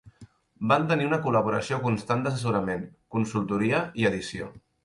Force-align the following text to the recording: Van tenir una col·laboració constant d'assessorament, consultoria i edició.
Van 0.71 0.87
tenir 0.91 1.05
una 1.09 1.19
col·laboració 1.25 1.79
constant 1.85 2.25
d'assessorament, 2.29 2.89
consultoria 3.17 3.87
i 4.03 4.09
edició. 4.13 4.53